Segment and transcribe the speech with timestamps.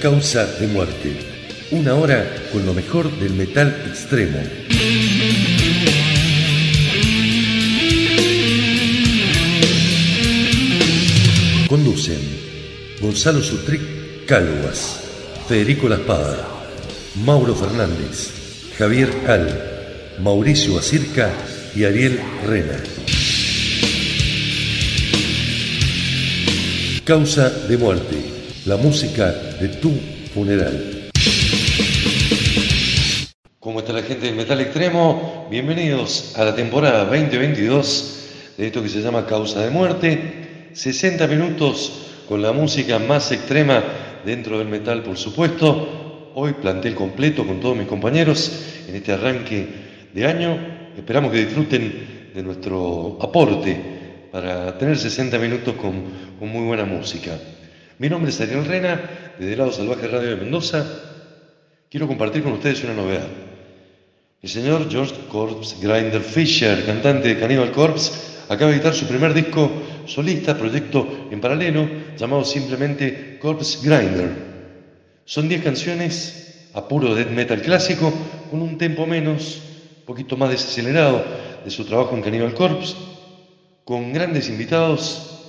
[0.00, 1.14] Causa de Muerte.
[1.72, 4.38] Una hora con lo mejor del metal extremo.
[11.68, 12.18] Conducen
[12.98, 15.00] Gonzalo Sutric Cáluas,
[15.46, 16.48] Federico La Espada,
[17.16, 18.30] Mauro Fernández,
[18.78, 21.30] Javier Al, Mauricio Acirca
[21.76, 22.82] y Ariel Rena.
[27.04, 29.90] Causa de muerte, la música de tu
[30.34, 31.08] funeral.
[33.58, 35.48] ¿Cómo está la gente del Metal Extremo?
[35.50, 40.70] Bienvenidos a la temporada 2022 de esto que se llama Causa de Muerte.
[40.74, 43.82] 60 minutos con la música más extrema
[44.26, 46.32] dentro del metal, por supuesto.
[46.34, 48.52] Hoy plantel completo con todos mis compañeros
[48.86, 49.68] en este arranque
[50.12, 50.58] de año.
[50.96, 56.04] Esperamos que disfruten de nuestro aporte para tener 60 minutos con,
[56.46, 57.38] muy buena música.
[58.00, 58.98] Mi nombre es Ariel Rena,
[59.38, 60.86] desde el lado Salvaje Radio de Mendoza.
[61.90, 63.26] Quiero compartir con ustedes una novedad.
[64.40, 68.10] El señor George Corpse Grinder Fisher, cantante de Cannibal Corpse,
[68.48, 69.70] acaba de editar su primer disco
[70.06, 74.30] solista, proyecto en paralelo, llamado simplemente Corpse Grinder.
[75.26, 78.10] Son 10 canciones a puro death metal clásico,
[78.50, 79.60] con un tempo menos,
[79.98, 81.22] un poquito más desacelerado
[81.62, 82.96] de su trabajo en Cannibal Corpse
[83.84, 85.39] con grandes invitados,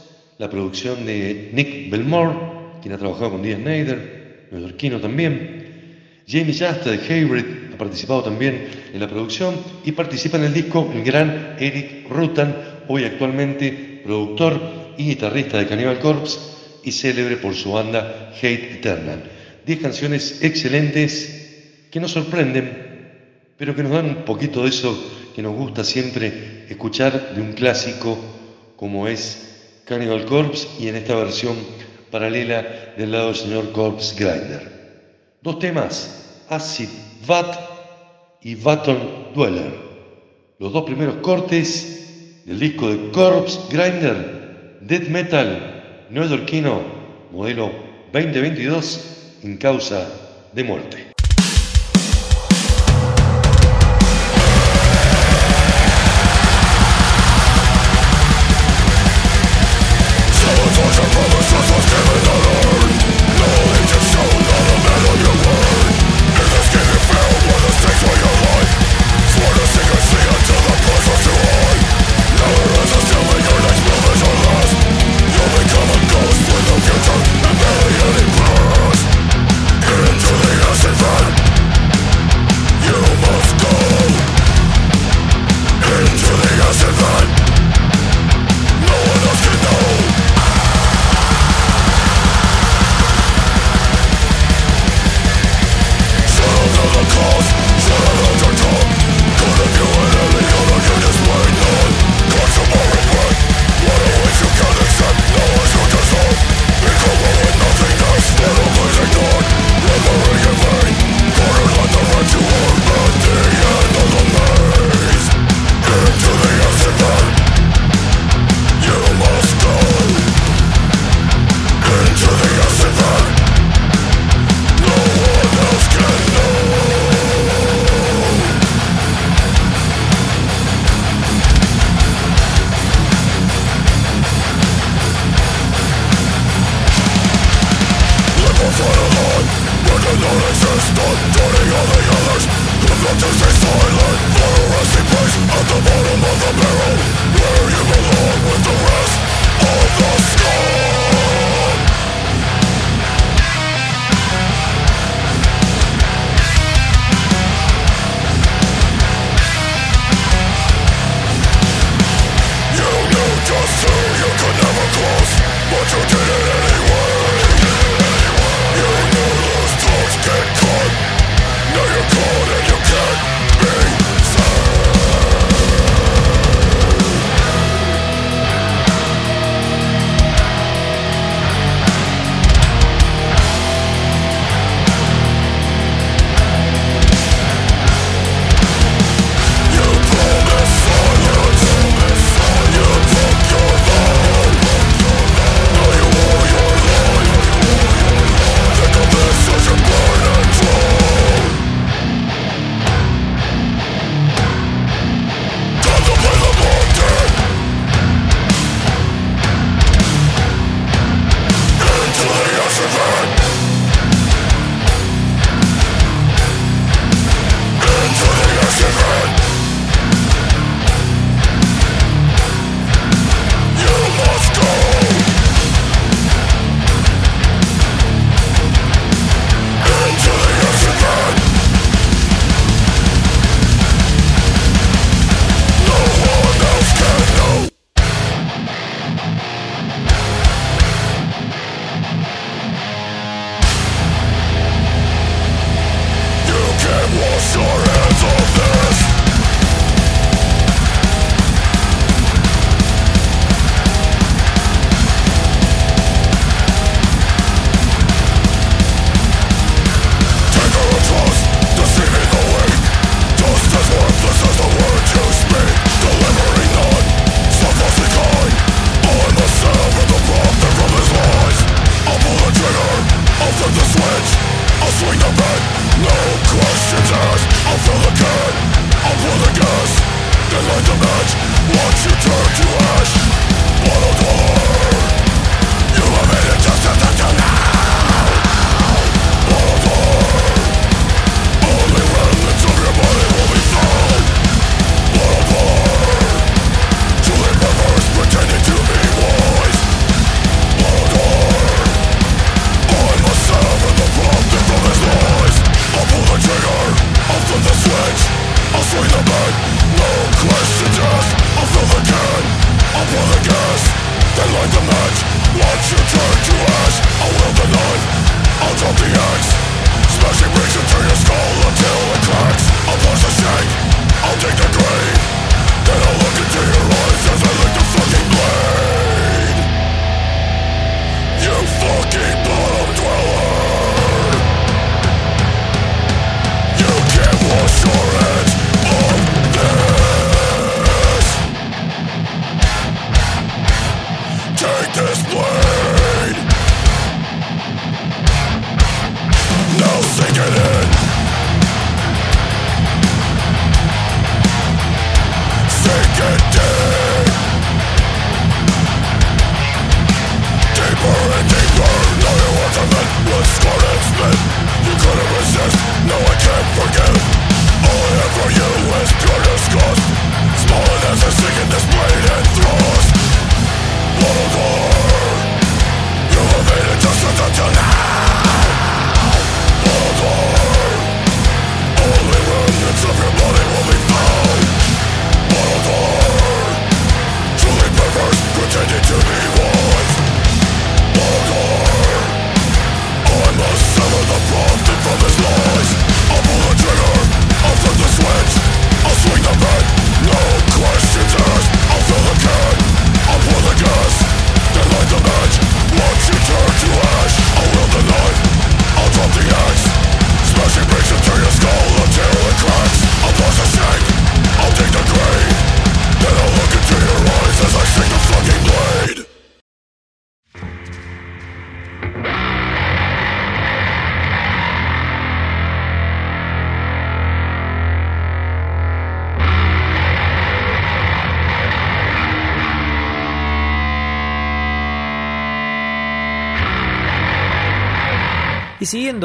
[0.41, 2.33] la producción de Nick Belmore,
[2.81, 6.23] quien ha trabajado con Dee Snyder, neoyorquino también.
[6.27, 10.91] Jamie Jasta de Haybrid ha participado también en la producción y participa en el disco
[10.95, 12.55] el gran Eric Rutan,
[12.87, 14.59] hoy actualmente productor
[14.97, 16.39] y guitarrista de Cannibal Corpse
[16.83, 19.21] y célebre por su banda Hate Eternal.
[19.63, 22.71] Diez canciones excelentes que nos sorprenden,
[23.57, 27.53] pero que nos dan un poquito de eso que nos gusta siempre escuchar de un
[27.53, 28.17] clásico
[28.75, 29.50] como es
[29.91, 31.53] Cannibal Corpse y en esta versión
[32.09, 35.35] paralela del lado del señor Corpse Grinder.
[35.41, 36.87] Dos temas, Acid
[37.27, 37.59] Vat
[38.41, 39.73] y Baton Dweller.
[40.59, 46.81] Los dos primeros cortes del disco de Corpse Grinder, Death Metal neoyorquino,
[47.33, 47.69] modelo
[48.13, 50.07] 2022, en causa
[50.53, 51.10] de muerte.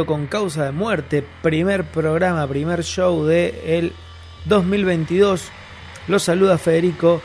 [0.04, 3.94] Con Causa de Muerte, primer programa, primer show de el
[4.44, 5.48] 2022,
[6.06, 7.22] los saluda Federico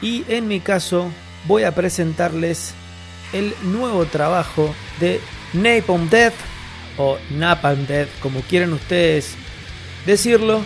[0.00, 1.10] y en mi caso
[1.46, 2.72] voy a presentarles
[3.34, 5.20] el nuevo trabajo de
[5.52, 6.34] Napalm Death
[6.96, 9.34] o Napalm Death, como quieran ustedes
[10.06, 10.62] decirlo.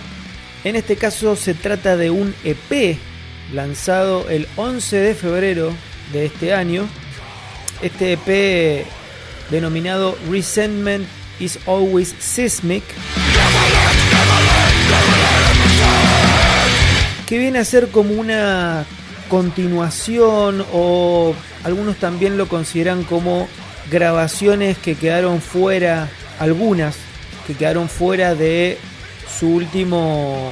[0.62, 2.98] En este caso se trata de un EP
[3.52, 5.72] lanzado el 11 de febrero
[6.12, 6.86] de este año.
[7.82, 8.86] Este EP
[9.50, 11.06] denominado Resentment
[11.40, 12.82] is always seismic.
[17.26, 18.86] Que viene a ser como una
[19.28, 23.48] continuación o algunos también lo consideran como
[23.90, 26.96] grabaciones que quedaron fuera, algunas
[27.46, 28.78] que quedaron fuera de
[29.38, 30.50] su último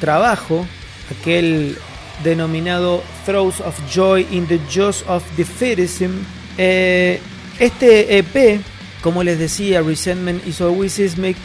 [0.00, 0.66] trabajo,
[1.10, 1.76] aquel
[2.24, 6.10] denominado Throws of Joy in the Jaws of Defeatism.
[6.56, 7.20] Eh,
[7.58, 8.60] este EP
[9.02, 11.36] como les decía, Resentment is Always Seismic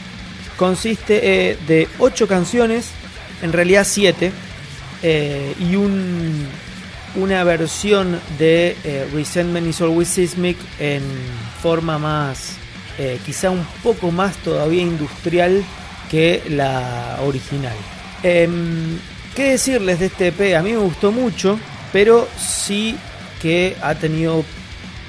[0.58, 2.90] consiste eh, de 8 canciones,
[3.42, 4.32] en realidad 7,
[5.02, 6.48] eh, y un,
[7.16, 11.04] una versión de eh, Resentment is Always Seismic en
[11.62, 12.58] forma más,
[13.26, 15.64] quizá un poco más todavía industrial
[16.12, 17.76] que la original.
[18.22, 19.00] Em,
[19.36, 20.56] ¿Qué decirles de este EP?
[20.56, 21.60] A mí me gustó mucho,
[21.92, 22.96] pero sí
[23.42, 24.46] que ha tenido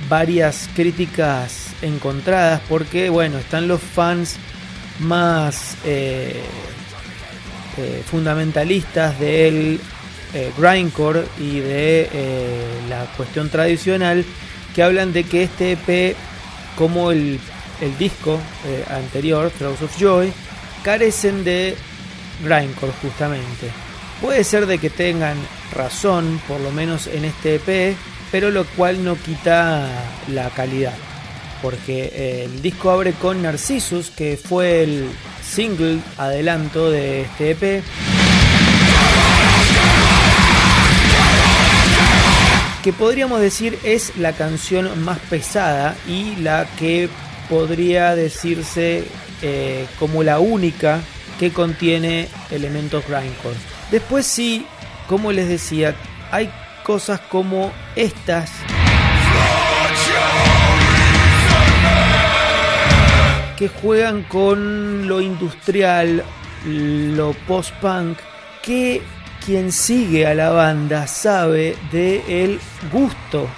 [0.08, 4.36] varias críticas encontradas porque, bueno, están los fans
[5.00, 6.42] más eh,
[7.76, 9.80] eh, fundamentalistas del
[10.32, 12.08] eh, grindcore y de
[12.88, 14.24] la cuestión tradicional
[14.74, 16.16] que hablan de que este EP,
[16.76, 17.38] como el,
[17.80, 18.40] el disco
[18.90, 20.32] anterior, Throws of Joy,
[20.82, 21.76] carecen de
[22.42, 23.70] grindcore justamente.
[24.20, 25.36] Puede ser de que tengan
[25.72, 27.96] razón, por lo menos en este EP,
[28.32, 29.88] pero lo cual no quita
[30.28, 30.94] la calidad
[31.64, 35.08] porque eh, el disco abre con Narcissus, que fue el
[35.42, 37.82] single adelanto de este EP.
[42.82, 47.08] Que podríamos decir es la canción más pesada y la que
[47.48, 49.04] podría decirse
[49.40, 51.00] eh, como la única
[51.40, 53.56] que contiene elementos grindcore.
[53.90, 54.66] Después sí,
[55.08, 55.94] como les decía,
[56.30, 56.50] hay
[56.82, 58.50] cosas como estas
[63.56, 66.24] que juegan con lo industrial,
[66.66, 68.18] lo post-punk,
[68.62, 69.02] que
[69.44, 72.58] quien sigue a la banda sabe de
[72.90, 73.48] gusto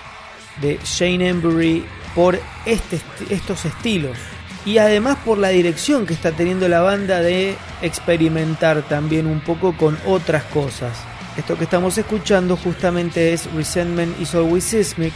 [0.61, 1.85] de Shane Embury
[2.15, 3.01] por este,
[3.31, 4.17] estos estilos
[4.65, 9.77] y además por la dirección que está teniendo la banda de experimentar también un poco
[9.77, 10.99] con otras cosas.
[11.37, 15.13] Esto que estamos escuchando justamente es Resentment is Always Seismic.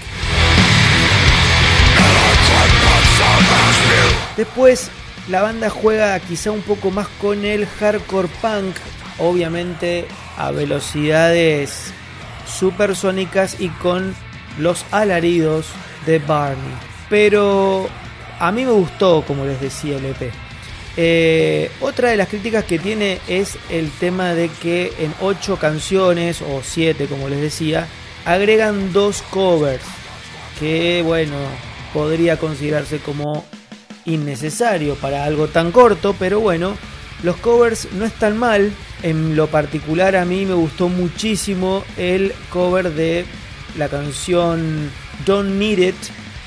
[4.41, 4.89] Después
[5.29, 8.75] la banda juega quizá un poco más con el hardcore punk,
[9.19, 10.07] obviamente
[10.39, 11.93] a velocidades
[12.47, 14.15] supersónicas y con
[14.59, 15.67] los alaridos
[16.07, 16.73] de Barney.
[17.11, 17.87] Pero
[18.39, 20.33] a mí me gustó, como les decía, el EP.
[20.97, 26.41] Eh, otra de las críticas que tiene es el tema de que en ocho canciones,
[26.41, 27.89] o siete como les decía,
[28.25, 29.85] agregan dos covers.
[30.59, 31.37] Que bueno,
[31.93, 33.45] podría considerarse como
[34.05, 36.77] innecesario para algo tan corto, pero bueno,
[37.23, 38.73] los covers no están mal.
[39.03, 43.25] En lo particular a mí me gustó muchísimo el cover de
[43.79, 44.91] la canción
[45.25, 45.95] Don't Need It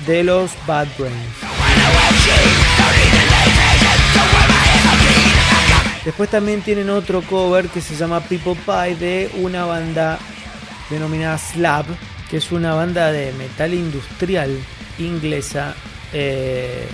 [0.06, 1.18] de los Bad Brains.
[6.06, 10.20] Después también tienen otro cover que se llama People Pie de una banda
[10.90, 11.86] denominada Slab,
[12.30, 14.52] que es una banda de metal industrial
[15.00, 15.74] inglesa
[16.12, 16.88] eh,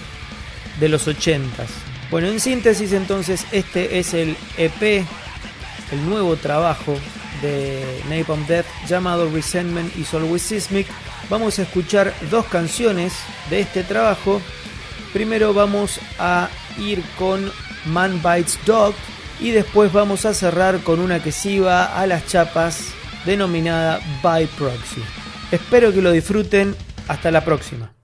[0.80, 1.68] de los 80s.
[2.12, 5.06] Bueno, en síntesis entonces este es el EP,
[5.92, 6.98] el nuevo trabajo
[7.42, 10.88] de Napalm Death llamado Resentment is Always Seismic.
[11.30, 13.14] Vamos a escuchar dos canciones
[13.50, 14.42] de este trabajo.
[15.14, 17.52] Primero vamos a ir con
[17.86, 18.96] Man Bites Dog
[19.40, 22.90] y después vamos a cerrar con una que se iba a las chapas
[23.26, 25.02] denominada By Proxy.
[25.52, 26.76] Espero que lo disfruten.
[27.08, 27.99] Hasta la próxima.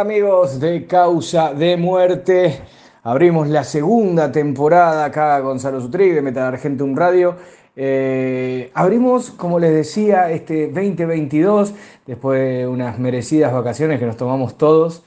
[0.00, 2.60] Amigos de Causa de Muerte.
[3.04, 7.36] Abrimos la segunda temporada acá Gonzalo Sutri de Metal Argentum Radio.
[7.76, 11.74] Eh, abrimos, como les decía, este 2022,
[12.06, 15.04] después de unas merecidas vacaciones que nos tomamos todos,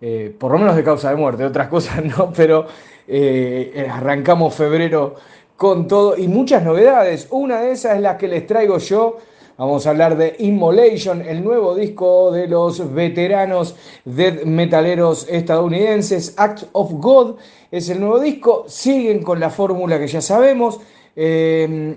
[0.00, 2.66] eh, por lo menos de causa de muerte, otras cosas no, pero
[3.08, 5.16] eh, arrancamos febrero
[5.56, 7.26] con todo y muchas novedades.
[7.30, 9.18] Una de esas es la que les traigo yo
[9.58, 16.32] Vamos a hablar de Immolation, el nuevo disco de los veteranos death metaleros estadounidenses.
[16.36, 17.38] Act of God
[17.72, 18.66] es el nuevo disco.
[18.68, 20.78] Siguen con la fórmula que ya sabemos.
[21.16, 21.96] Eh,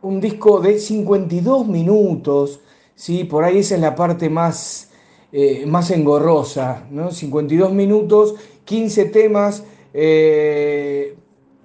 [0.00, 2.60] un disco de 52 minutos.
[2.94, 3.24] ¿sí?
[3.24, 4.90] Por ahí esa es la parte más,
[5.32, 6.86] eh, más engorrosa.
[6.90, 7.10] ¿no?
[7.10, 9.64] 52 minutos, 15 temas.
[9.92, 11.14] Eh,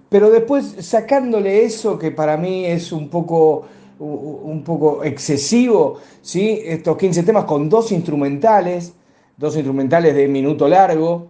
[0.10, 3.66] pero después sacándole eso que para mí es un poco
[4.00, 6.62] un poco excesivo, ¿sí?
[6.64, 8.94] estos 15 temas con dos instrumentales,
[9.36, 11.28] dos instrumentales de minuto largo,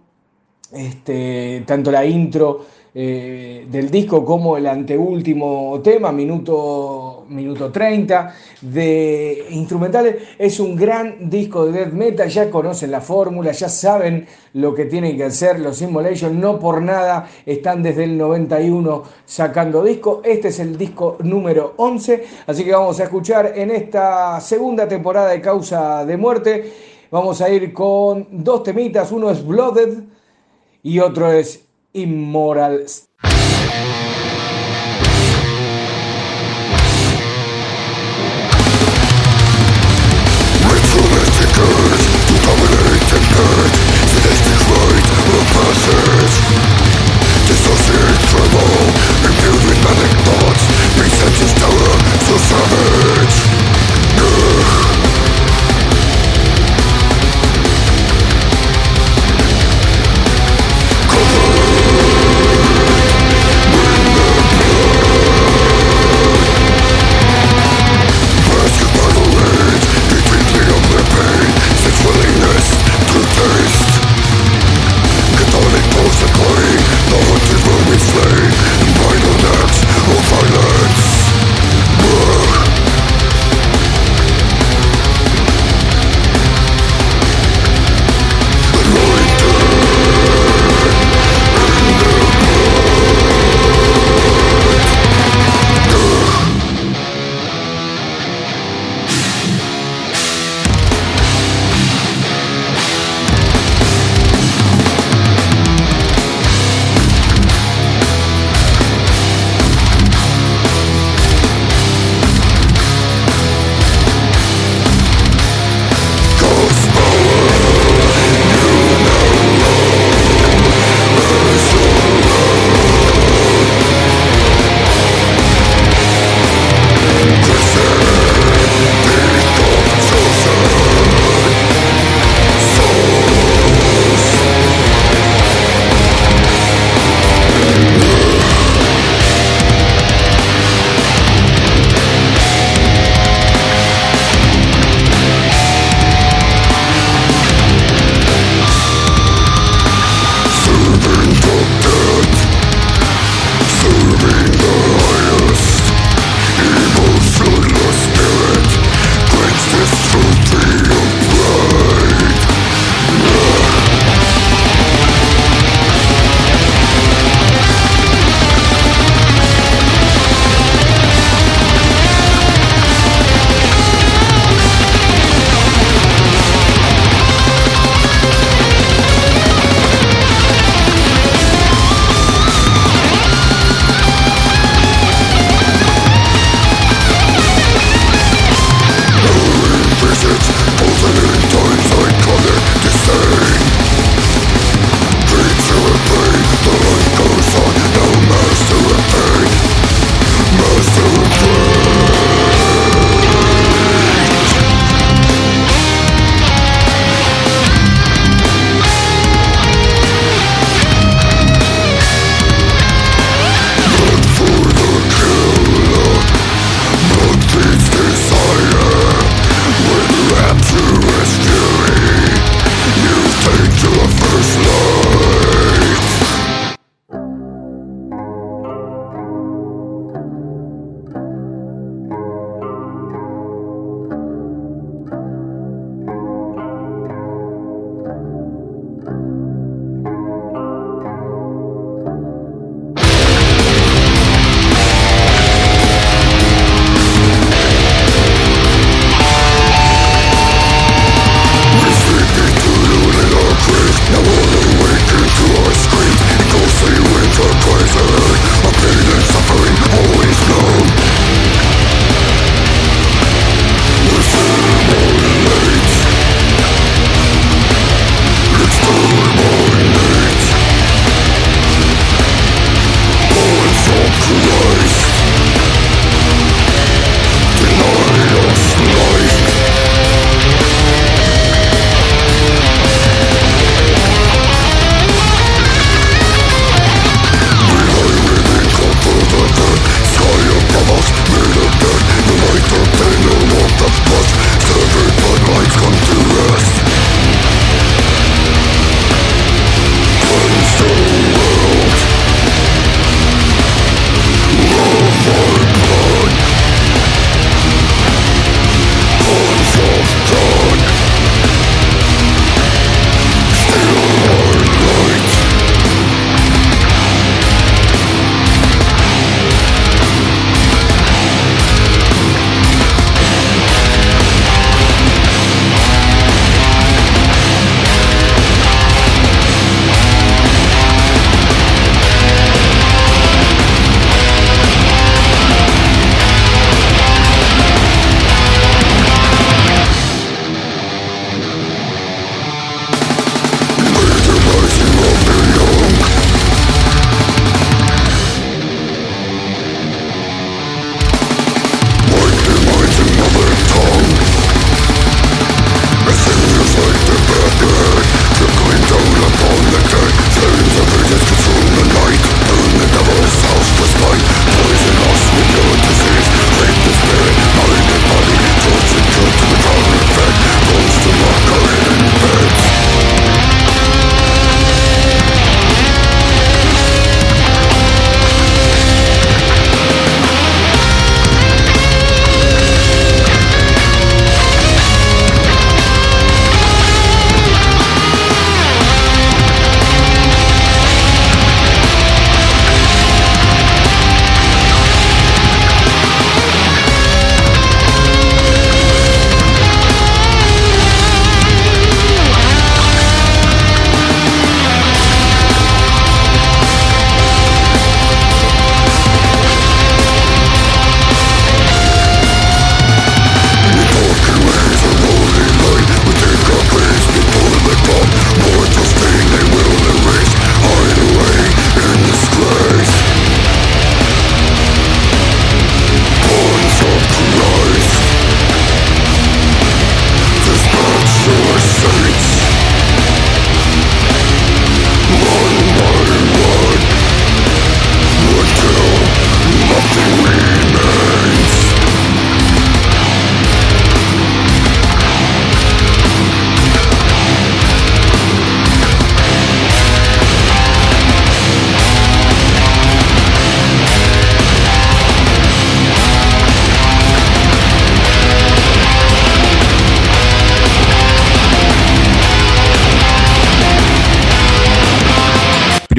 [0.72, 9.46] este, tanto la intro eh, del disco como el anteúltimo tema, minuto, minuto 30, de
[9.50, 10.16] instrumentales.
[10.38, 14.86] Es un gran disco de death metal, ya conocen la fórmula, ya saben lo que
[14.86, 20.22] tienen que hacer los Immolation, no por nada están desde el 91 sacando disco.
[20.24, 25.30] Este es el disco número 11, así que vamos a escuchar en esta segunda temporada
[25.30, 26.72] de Causa de Muerte.
[27.10, 30.04] Vamos a ir con dos temitas, uno es Blooded
[30.82, 32.84] y otro es Immoral
[48.52, 48.88] foe
[49.26, 50.64] Imbued with manic thoughts
[50.96, 53.57] presents his terror to savage.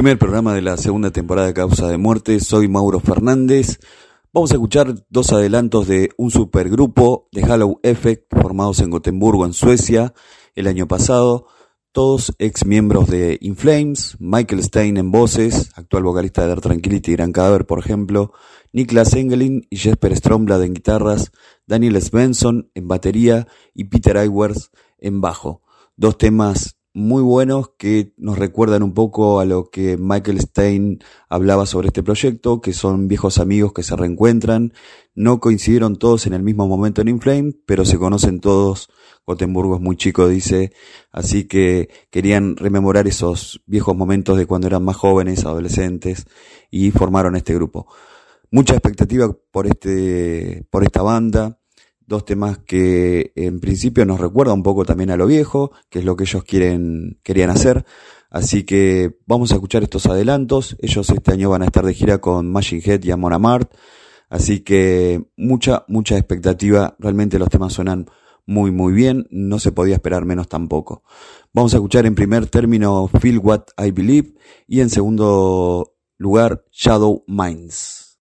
[0.10, 2.40] Primer programa de la segunda temporada de Causa de Muerte.
[2.40, 3.80] Soy Mauro Fernández.
[4.34, 9.54] Vamos a escuchar dos adelantos de un supergrupo de Hollow Effect formados en Gotemburgo, en
[9.54, 10.16] Suecia,
[10.56, 11.46] el año pasado.
[11.92, 17.12] Todos ex miembros de In Flames, Michael Stein en voces, actual vocalista de Dark Tranquility
[17.12, 18.32] y Gran Cadáver, por ejemplo,
[18.74, 21.32] Niklas Engelin y Jesper Stromblad en guitarras,
[21.68, 25.62] Daniel Svensson en batería y Peter Iwers en bajo.
[25.96, 31.00] Dos temas muy buenos que nos recuerdan un poco a lo que Michael Stein
[31.30, 34.74] hablaba sobre este proyecto, que son viejos amigos que se reencuentran.
[35.14, 38.90] No coincidieron todos en el mismo momento en Inflame, pero se conocen todos.
[39.26, 40.74] Gotemburgo es muy chico, dice.
[41.12, 46.26] Así que querían rememorar esos viejos momentos de cuando eran más jóvenes, adolescentes,
[46.72, 47.88] y formaron este grupo.
[48.52, 51.59] Mucha expectativa por este, por esta banda
[52.10, 56.06] dos temas que en principio nos recuerda un poco también a lo viejo, que es
[56.06, 57.86] lo que ellos quieren, querían hacer.
[58.32, 60.76] Así que vamos a escuchar estos adelantos.
[60.82, 63.72] Ellos este año van a estar de gira con Machine Head y Amon Amart.
[64.28, 66.96] Así que mucha, mucha expectativa.
[67.00, 68.08] Realmente los temas suenan
[68.46, 69.28] muy, muy bien.
[69.30, 71.04] No se podía esperar menos tampoco.
[71.54, 74.34] Vamos a escuchar en primer término Feel What I Believe
[74.68, 78.20] y en segundo lugar Shadow Minds.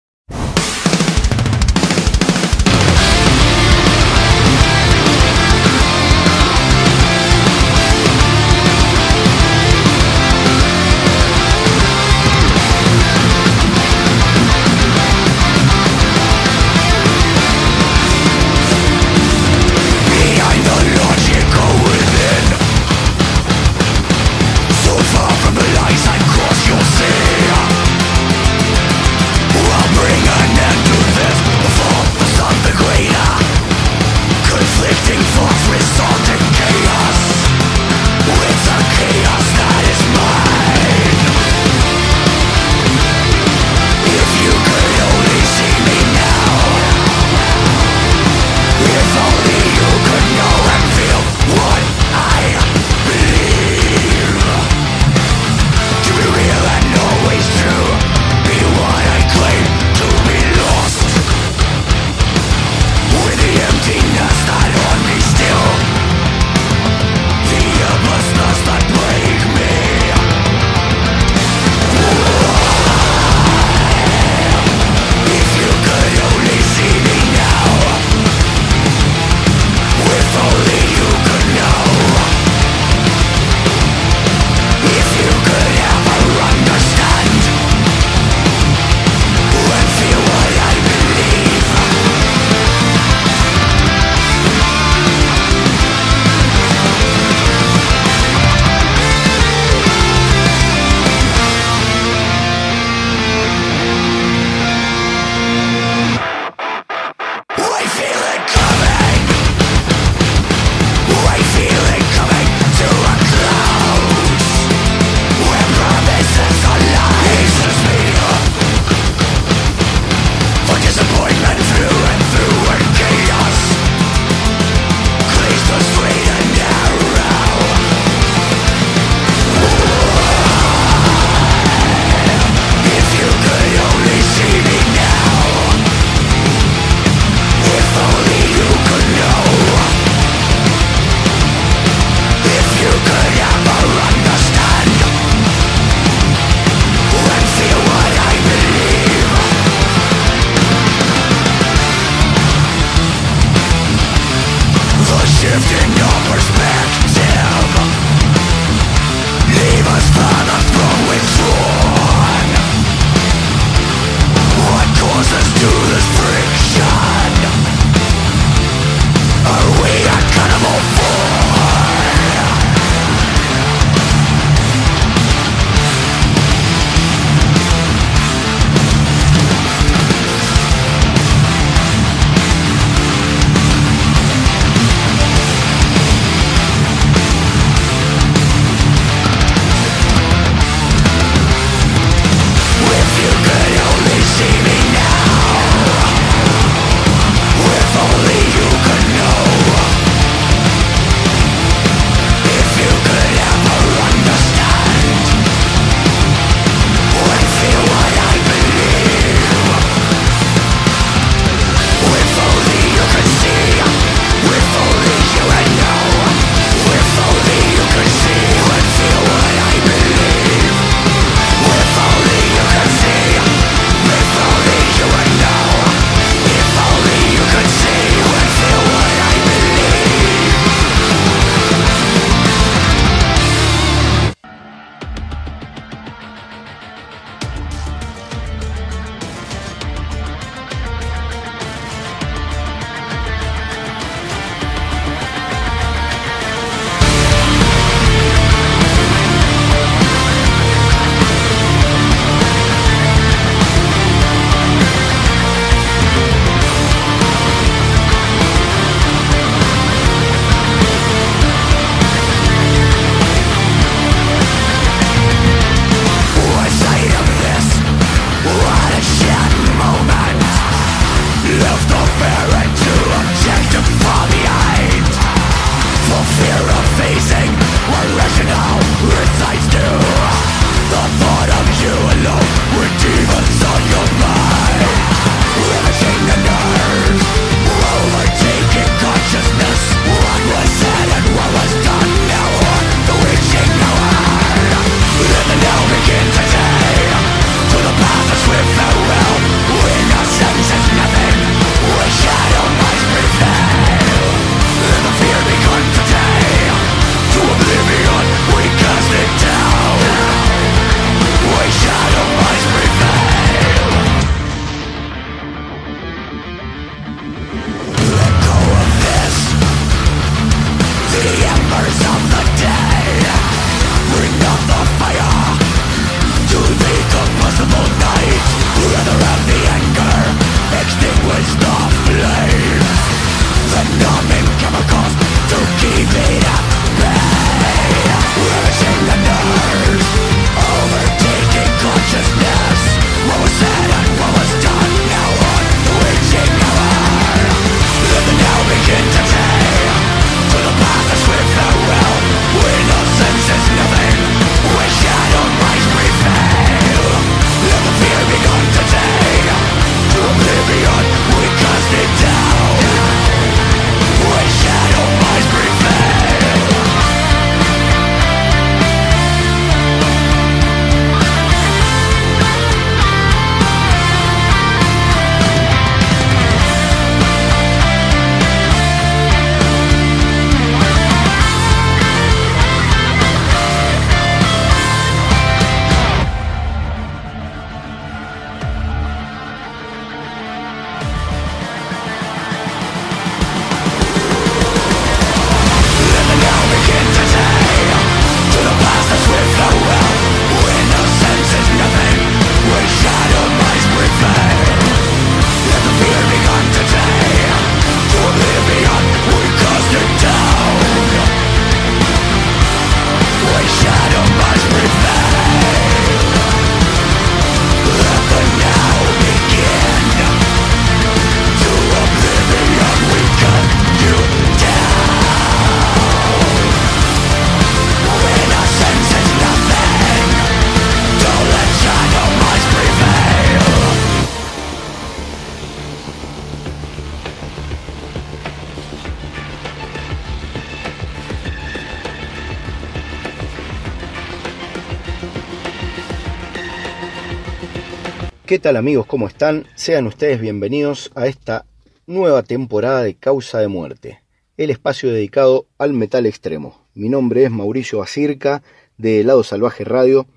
[448.46, 449.06] ¿Qué tal amigos?
[449.06, 449.66] ¿Cómo están?
[449.74, 451.66] Sean ustedes bienvenidos a esta
[452.06, 454.20] nueva temporada de Causa de Muerte,
[454.56, 456.80] el espacio dedicado al metal extremo.
[456.94, 458.62] Mi nombre es Mauricio Acirca
[458.98, 460.28] de Lado Salvaje Radio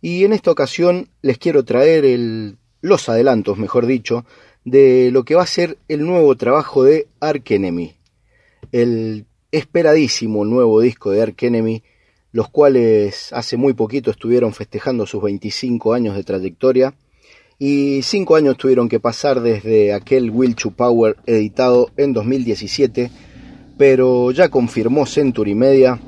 [0.00, 4.24] y en esta ocasión les quiero traer el, los adelantos, mejor dicho,
[4.64, 7.96] de lo que va a ser el nuevo trabajo de Ark Enemy,
[8.70, 11.82] el esperadísimo nuevo disco de Ark Enemy,
[12.30, 16.94] los cuales hace muy poquito estuvieron festejando sus 25 años de trayectoria
[17.58, 23.10] y cinco años tuvieron que pasar desde aquel Will to Power editado en 2017,
[23.78, 25.98] pero ya confirmó Century Media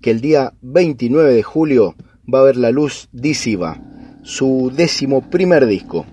[0.00, 1.94] que el día 29 de julio
[2.32, 3.80] va a ver la luz Disiva,
[4.22, 6.06] su décimo primer disco.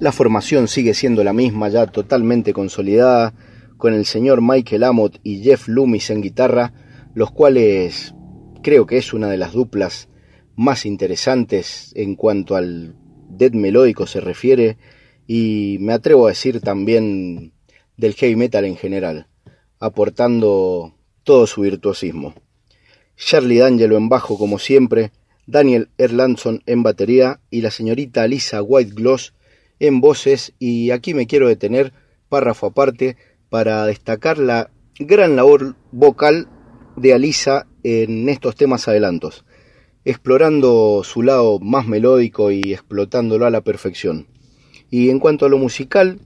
[0.00, 3.34] La formación sigue siendo la misma, ya totalmente consolidada,
[3.76, 6.72] con el señor Michael Amott y Jeff Loomis en guitarra,
[7.14, 8.14] los cuales
[8.62, 10.08] creo que es una de las duplas
[10.54, 12.94] más interesantes en cuanto al
[13.36, 14.76] death melódico se refiere
[15.26, 17.52] y me atrevo a decir también
[17.96, 19.26] del heavy metal en general,
[19.80, 22.34] aportando todo su virtuosismo.
[23.16, 25.12] Charlie D'Angelo en bajo como siempre,
[25.46, 29.32] Daniel Erlandson en batería y la señorita Alisa Whitegloss
[29.78, 31.92] en voces y aquí me quiero detener
[32.28, 33.16] párrafo aparte
[33.48, 36.48] para destacar la gran labor vocal
[36.96, 39.45] de Alisa en estos temas adelantos
[40.06, 44.28] explorando su lado más melódico y explotándolo a la perfección.
[44.88, 46.20] Y en cuanto a lo musical,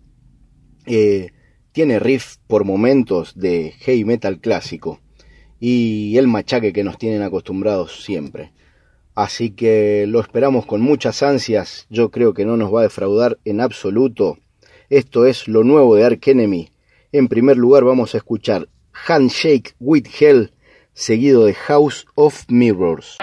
[0.84, 1.30] eh,
[1.72, 5.00] tiene riff por momentos de heavy metal clásico
[5.58, 8.52] y el machaque que nos tienen acostumbrados siempre.
[9.14, 13.38] Así que lo esperamos con muchas ansias, yo creo que no nos va a defraudar
[13.46, 14.36] en absoluto.
[14.90, 16.70] Esto es lo nuevo de Ark Enemy.
[17.12, 20.52] En primer lugar vamos a escuchar Handshake with Hell,
[20.92, 23.16] seguido de House of Mirrors.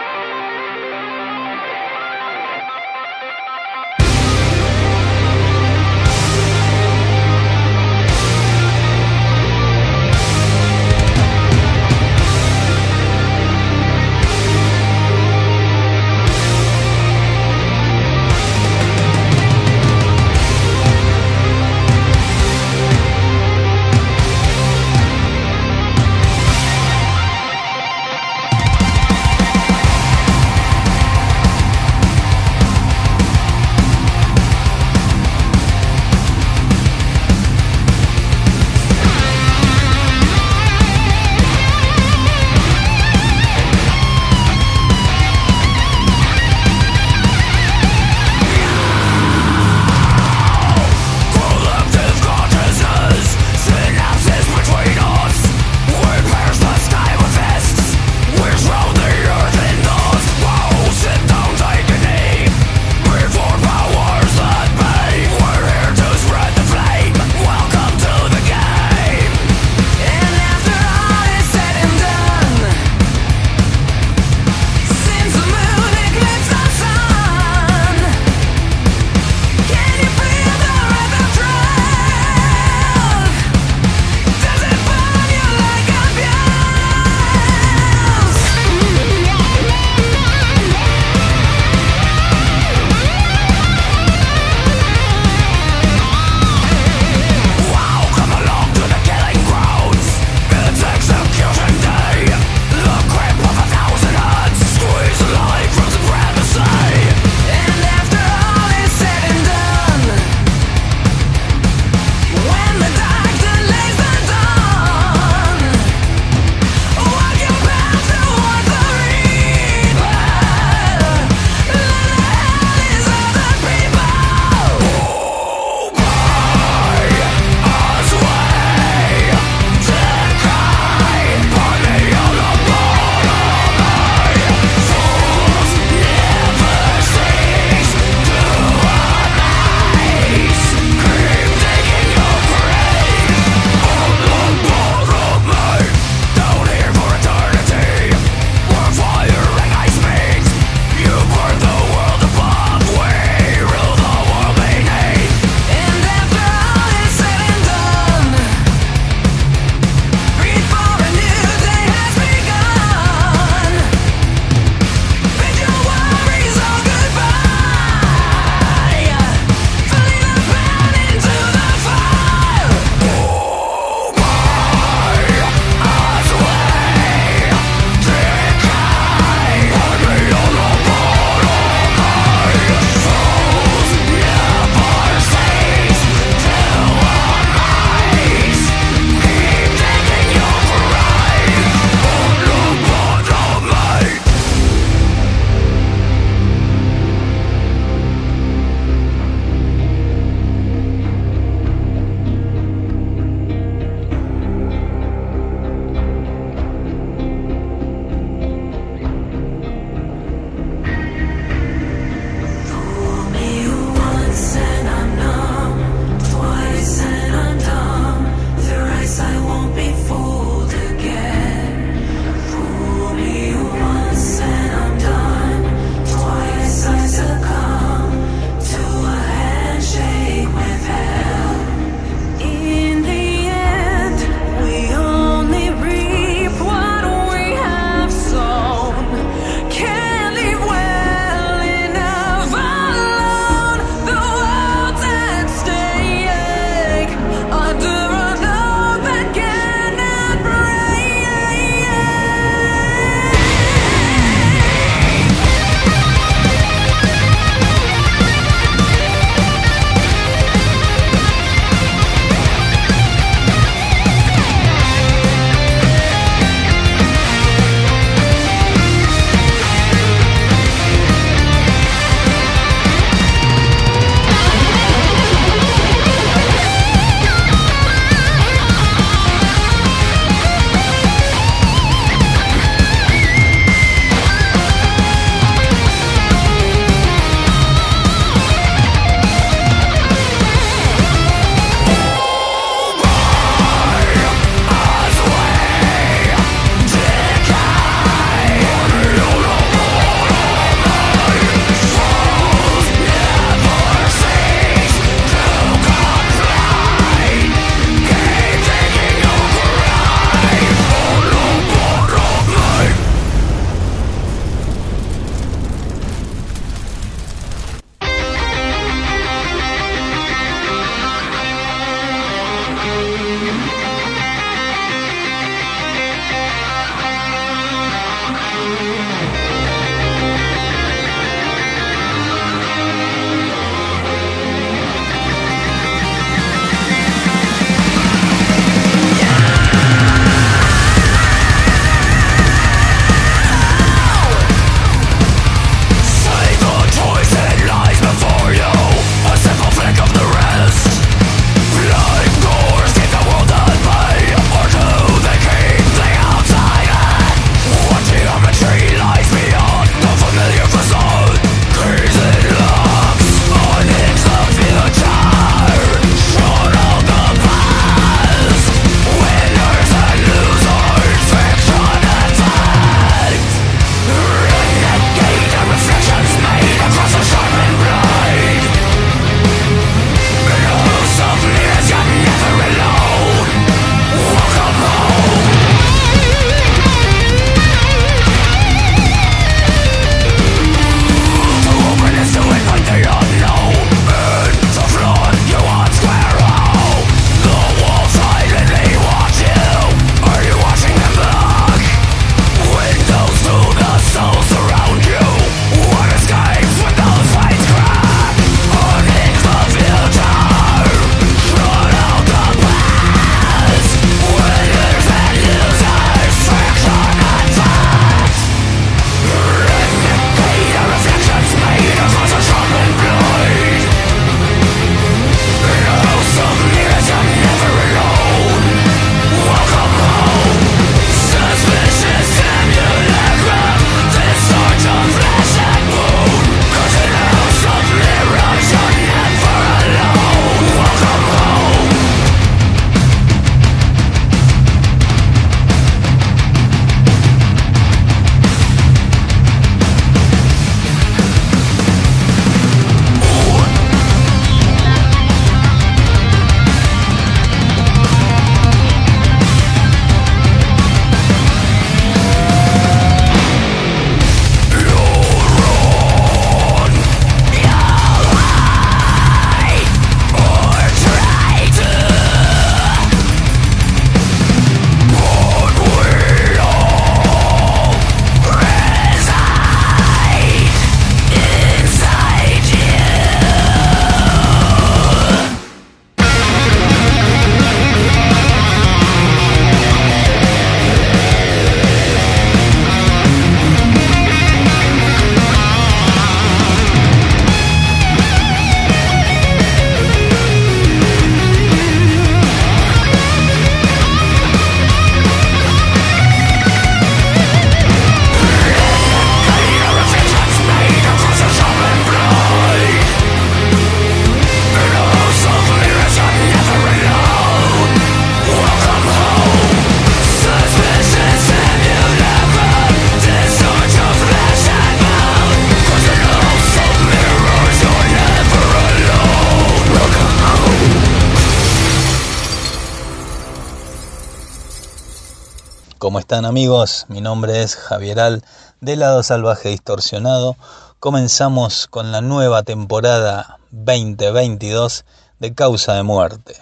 [536.17, 537.05] ¿Cómo están amigos?
[537.09, 538.43] Mi nombre es Javieral
[538.81, 540.55] de Lado Salvaje Distorsionado.
[540.99, 545.05] Comenzamos con la nueva temporada 2022
[545.37, 546.55] de Causa de Muerte.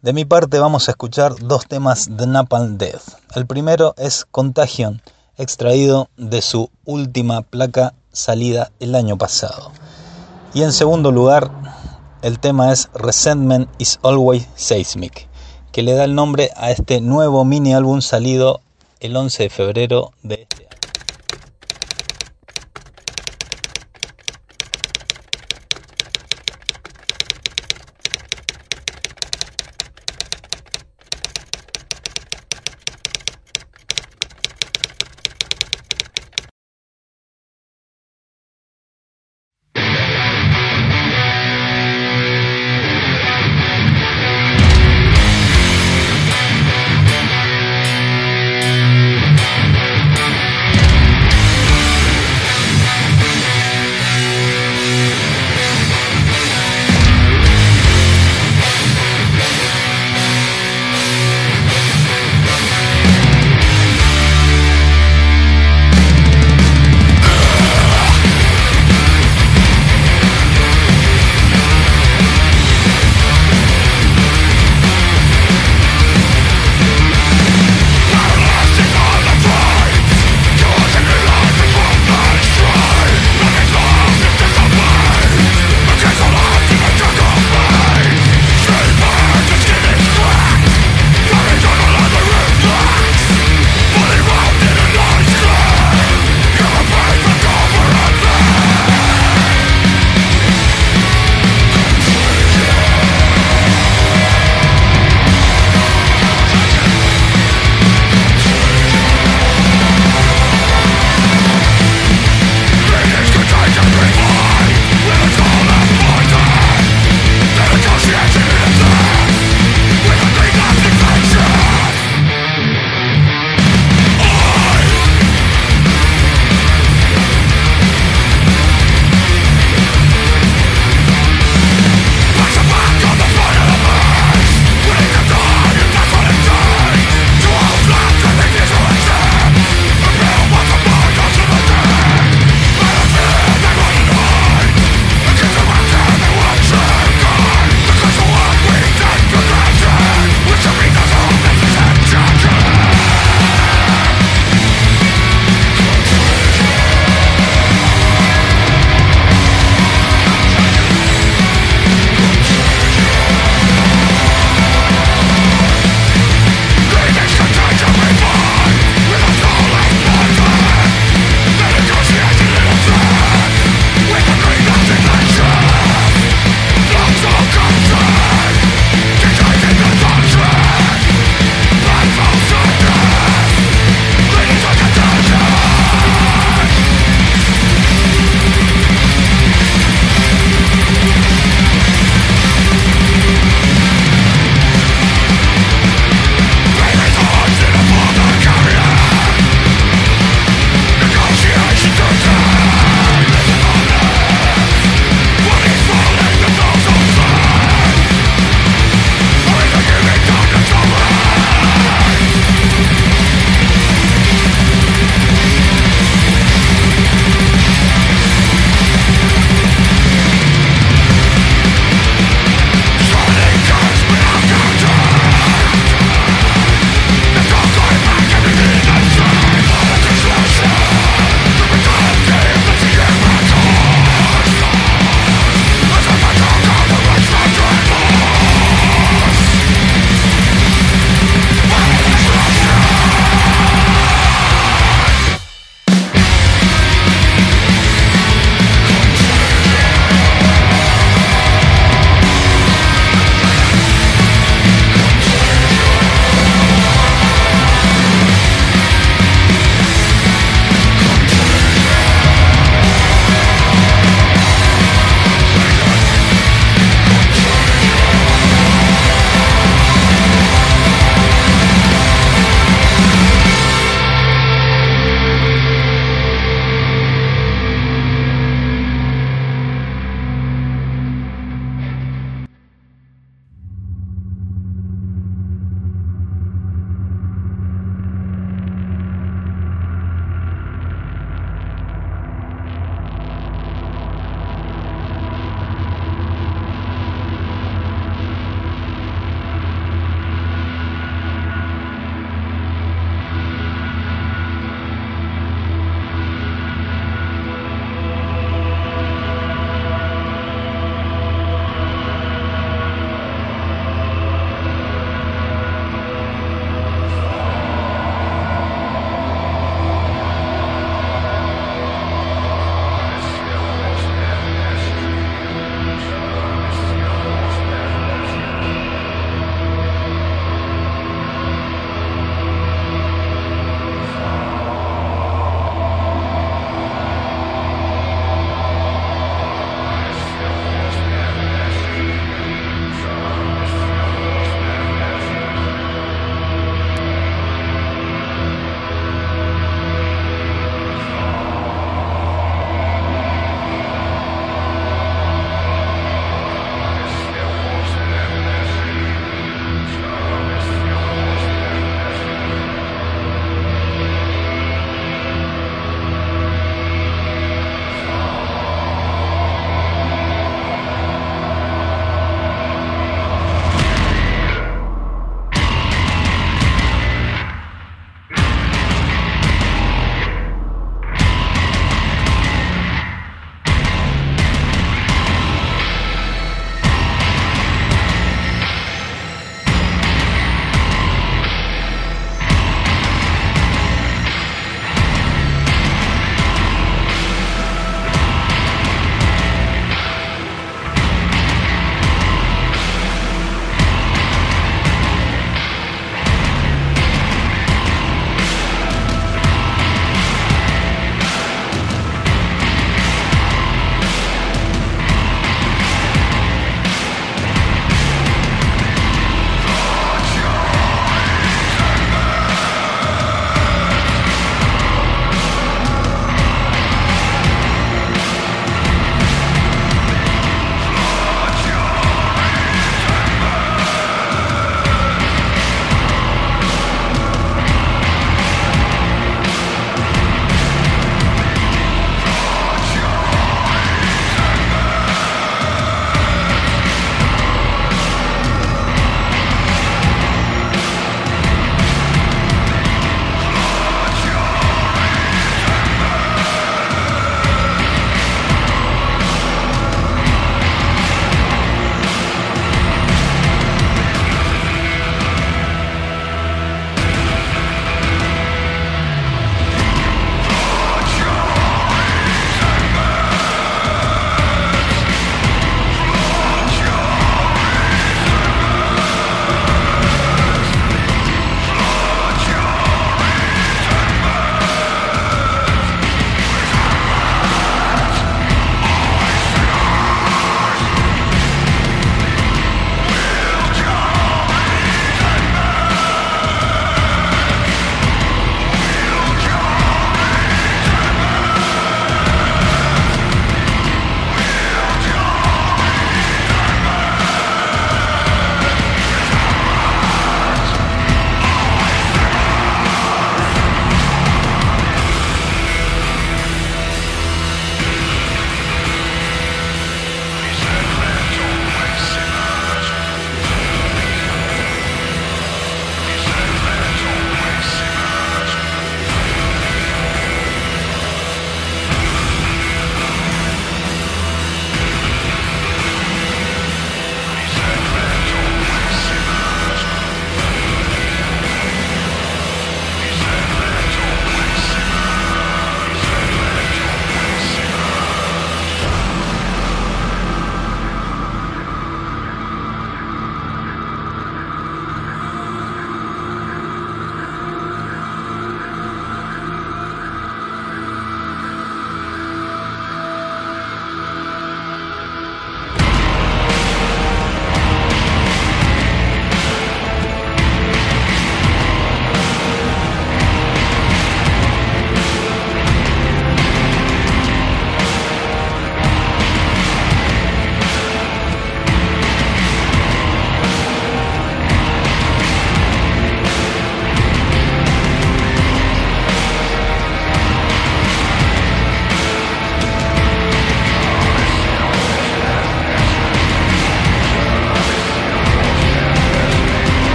[0.00, 3.02] De mi parte vamos a escuchar dos temas de Napalm Death.
[3.34, 5.02] El primero es Contagion,
[5.36, 9.72] extraído de su última placa salida el año pasado.
[10.54, 11.50] Y en segundo lugar,
[12.22, 15.28] el tema es Resentment is Always Seismic
[15.72, 18.60] que le da el nombre a este nuevo mini álbum salido
[19.00, 20.67] el 11 de febrero de este año.